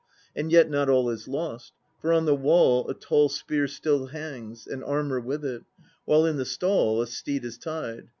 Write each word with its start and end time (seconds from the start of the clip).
And 0.35 0.51
yet 0.51 0.67
not 0.67 0.89
all 0.89 1.11
is 1.11 1.27
lost; 1.27 1.73
for 2.01 2.11
on 2.11 2.25
the 2.25 2.33
wall 2.33 2.89
a 2.89 2.95
tall 2.95 3.29
spear 3.29 3.67
still 3.67 4.07
hangs, 4.07 4.65
and 4.65 4.83
armour 4.83 5.19
with 5.19 5.45
it; 5.45 5.61
while 6.05 6.25
in 6.25 6.37
the 6.37 6.43
stall 6.45 7.03
a 7.03 7.05
steed 7.05 7.45
is 7.45 7.59
tied. 7.59 8.09